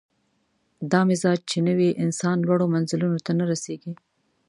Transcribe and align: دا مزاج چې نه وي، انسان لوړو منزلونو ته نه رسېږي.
دا 0.91 1.01
مزاج 1.09 1.39
چې 1.51 1.57
نه 1.67 1.73
وي، 1.77 1.89
انسان 2.03 2.37
لوړو 2.47 2.65
منزلونو 2.73 3.19
ته 3.25 3.31
نه 3.39 3.45
رسېږي. 3.51 3.93